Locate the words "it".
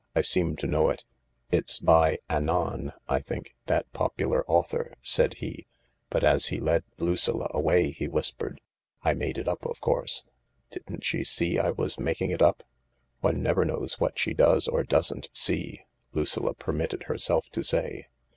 0.89-1.05, 9.37-9.47, 12.31-12.41